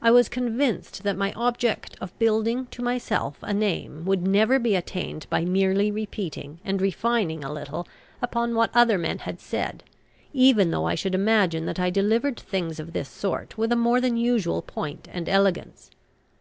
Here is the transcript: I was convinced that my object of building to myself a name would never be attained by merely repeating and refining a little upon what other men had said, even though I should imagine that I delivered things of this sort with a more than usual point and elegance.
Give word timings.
I 0.00 0.12
was 0.12 0.28
convinced 0.28 1.02
that 1.02 1.16
my 1.16 1.32
object 1.32 1.96
of 2.00 2.16
building 2.20 2.66
to 2.66 2.84
myself 2.84 3.36
a 3.42 3.52
name 3.52 4.04
would 4.04 4.24
never 4.24 4.60
be 4.60 4.76
attained 4.76 5.26
by 5.28 5.44
merely 5.44 5.90
repeating 5.90 6.60
and 6.64 6.80
refining 6.80 7.42
a 7.42 7.52
little 7.52 7.84
upon 8.22 8.54
what 8.54 8.70
other 8.74 8.96
men 8.96 9.18
had 9.18 9.40
said, 9.40 9.82
even 10.32 10.70
though 10.70 10.86
I 10.86 10.94
should 10.94 11.16
imagine 11.16 11.66
that 11.66 11.80
I 11.80 11.90
delivered 11.90 12.38
things 12.38 12.78
of 12.78 12.92
this 12.92 13.08
sort 13.08 13.58
with 13.58 13.72
a 13.72 13.74
more 13.74 14.00
than 14.00 14.16
usual 14.16 14.62
point 14.62 15.08
and 15.12 15.28
elegance. 15.28 15.90